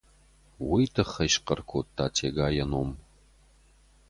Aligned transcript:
Уый 0.69 0.85
тыххӕй 0.93 1.29
схъӕр 1.33 1.59
кодта 1.69 2.05
Тега 2.15 2.47
йӕ 2.57 2.65
ном. 2.71 2.89